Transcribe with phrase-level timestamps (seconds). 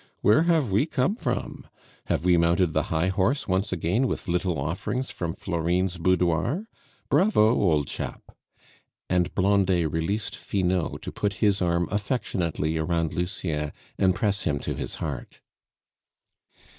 [0.21, 1.67] Where have we come from?
[2.05, 6.65] Have we mounted the high horse once more with little offerings from Florine's boudoir?
[7.11, 8.35] Bravo, old chap!"
[9.11, 14.73] and Blondet released Finot to put his arm affectionately around Lucien and press him to
[14.73, 15.39] his heart.